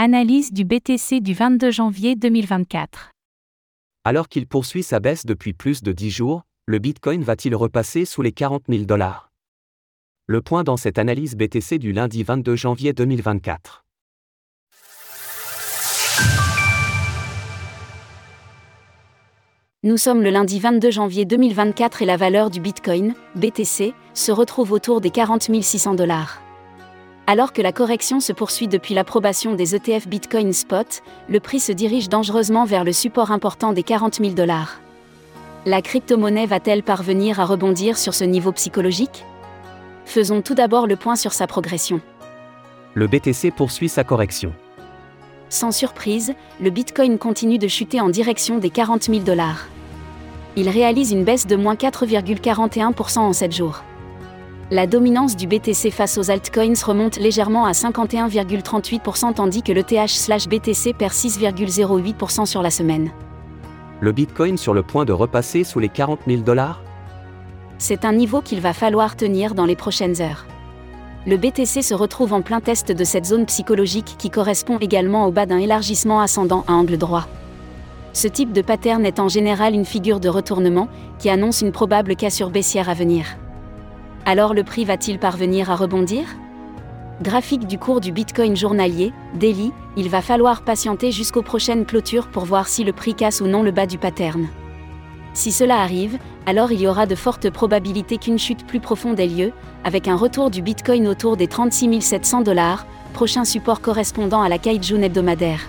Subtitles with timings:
[0.00, 3.10] Analyse du BTC du 22 janvier 2024.
[4.04, 8.22] Alors qu'il poursuit sa baisse depuis plus de 10 jours, le Bitcoin va-t-il repasser sous
[8.22, 9.32] les 40 000 dollars?
[10.28, 13.84] Le point dans cette analyse BTC du lundi 22 janvier 2024.
[19.82, 24.70] Nous sommes le lundi 22 janvier 2024 et la valeur du Bitcoin, BTC, se retrouve
[24.70, 26.40] autour des 40 600 dollars.
[27.30, 31.72] Alors que la correction se poursuit depuis l'approbation des ETF Bitcoin Spot, le prix se
[31.72, 34.80] dirige dangereusement vers le support important des 40 000 dollars.
[35.66, 39.26] La crypto-monnaie va-t-elle parvenir à rebondir sur ce niveau psychologique?
[40.06, 42.00] Faisons tout d'abord le point sur sa progression.
[42.94, 44.54] Le BTC poursuit sa correction.
[45.50, 46.32] Sans surprise,
[46.62, 49.66] le Bitcoin continue de chuter en direction des 40 000 dollars.
[50.56, 53.82] Il réalise une baisse de moins 4,41% en 7 jours.
[54.70, 60.92] La dominance du BTC face aux altcoins remonte légèrement à 51,38% tandis que le TH/BTC
[60.92, 63.10] perd 6,08% sur la semaine.
[64.00, 66.82] Le Bitcoin sur le point de repasser sous les 40 000 dollars?
[67.78, 70.46] C'est un niveau qu'il va falloir tenir dans les prochaines heures
[71.28, 75.30] le BTC se retrouve en plein test de cette zone psychologique qui correspond également au
[75.30, 77.26] bas d'un élargissement ascendant à angle droit.
[78.14, 80.88] Ce type de pattern est en général une figure de retournement
[81.18, 83.36] qui annonce une probable cassure baissière à venir.
[84.28, 86.26] Alors le prix va-t-il parvenir à rebondir?
[87.22, 92.44] Graphique du cours du Bitcoin journalier, daily, il va falloir patienter jusqu'aux prochaines clôtures pour
[92.44, 94.46] voir si le prix casse ou non le bas du pattern.
[95.32, 99.28] Si cela arrive, alors il y aura de fortes probabilités qu'une chute plus profonde ait
[99.28, 104.50] lieu, avec un retour du Bitcoin autour des 36 700 dollars, prochain support correspondant à
[104.50, 105.62] la Kaijun hebdomadaire.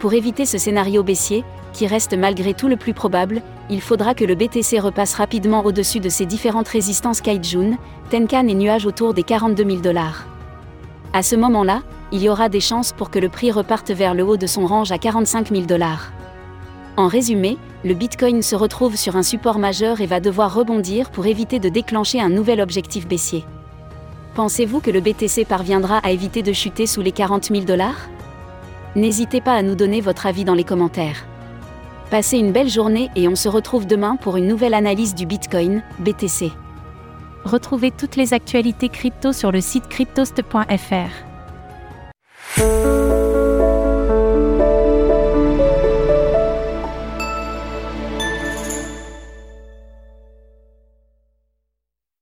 [0.00, 4.24] Pour éviter ce scénario baissier, qui reste malgré tout le plus probable, il faudra que
[4.24, 7.76] le BTC repasse rapidement au-dessus de ses différentes résistances Kaijun,
[8.10, 10.26] Tenkan et nuages autour des 42 000 dollars.
[11.12, 11.82] À ce moment-là,
[12.12, 14.66] il y aura des chances pour que le prix reparte vers le haut de son
[14.66, 16.12] range à 45 000 dollars.
[16.96, 21.26] En résumé, le Bitcoin se retrouve sur un support majeur et va devoir rebondir pour
[21.26, 23.44] éviter de déclencher un nouvel objectif baissier.
[24.34, 28.08] Pensez-vous que le BTC parviendra à éviter de chuter sous les 40 000 dollars?
[28.96, 31.24] N'hésitez pas à nous donner votre avis dans les commentaires.
[32.10, 35.80] Passez une belle journée et on se retrouve demain pour une nouvelle analyse du Bitcoin,
[36.00, 36.50] BTC.
[37.44, 41.30] Retrouvez toutes les actualités crypto sur le site cryptost.fr.